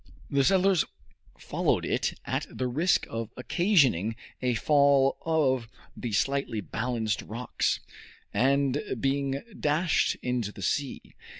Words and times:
The 0.31 0.43
settlers 0.43 0.83
followed 1.37 1.85
it 1.85 2.19
at 2.25 2.47
the 2.49 2.67
risk 2.67 3.05
of 3.07 3.29
occasioning 3.37 4.15
a 4.41 4.55
fall 4.55 5.19
of 5.27 5.67
the 5.95 6.11
slightly 6.11 6.59
balanced 6.59 7.21
rocks, 7.21 7.81
and 8.33 8.81
being 8.99 9.43
dashed 9.59 10.15
into 10.23 10.51
the 10.51 10.63
sea. 10.63 11.13